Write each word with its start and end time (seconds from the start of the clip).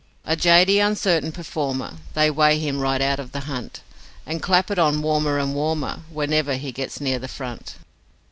A 0.25 0.35
jady, 0.35 0.79
uncertain 0.79 1.31
performer, 1.31 1.97
They 2.15 2.31
weight 2.31 2.57
him 2.57 2.79
right 2.79 2.99
out 3.03 3.19
of 3.19 3.33
the 3.33 3.41
hunt, 3.41 3.81
And 4.25 4.41
clap 4.41 4.71
it 4.71 4.79
on 4.79 5.03
warmer 5.03 5.37
and 5.37 5.53
warmer 5.53 5.99
Whenever 6.11 6.55
he 6.55 6.71
gets 6.71 6.99
near 6.99 7.19
the 7.19 7.27
front. 7.27 7.75